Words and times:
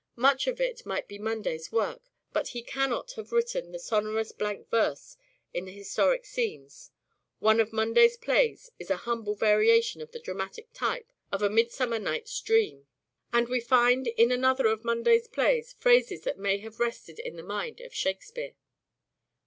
(Much 0.15 0.47
of 0.47 0.59
it) 0.59 0.83
might 0.83 1.07
be 1.07 1.19
Munday's 1.19 1.71
work 1.71 2.01
(but) 2.33 2.47
he 2.57 2.63
cannot 2.63 3.11
have 3.11 3.31
written 3.31 3.71
the 3.71 3.77
sonorous 3.77 4.31
blank 4.31 4.67
verse 4.71 5.15
of 5.53 5.65
the 5.65 5.71
historic 5.71 6.25
scenes... 6.25 6.89
(One 7.37 7.59
of) 7.59 7.69
Munday's 7.71 8.17
plays 8.17 8.71
is 8.79 8.89
a 8.89 8.95
humble 9.05 9.35
variation 9.35 10.01
of 10.01 10.11
the 10.11 10.17
Munday 10.17 10.21
and 10.21 10.25
dramatic 10.25 10.73
type 10.73 11.11
of' 11.31 11.43
A 11.43 11.51
Midsummer 11.51 11.99
Night's 11.99 12.41
Dream 12.41 12.77
'"shakf, 12.77 12.77
J 12.79 12.81
r 12.81 12.81
° 12.81 12.83
speare.... 13.33 13.39
And 13.41 13.47
we 13.49 13.59
find 13.59 14.07
in 14.07 14.31
(another 14.31 14.65
of 14.69 14.81
Munday's 14.83 15.27
plays) 15.27 15.73
phrases 15.77 16.21
that 16.23 16.39
may 16.39 16.57
have 16.57 16.79
rested 16.79 17.19
in 17.19 17.35
the 17.35 17.43
mind 17.43 17.79
of 17.79 17.93
Shakespeare." 17.93 18.55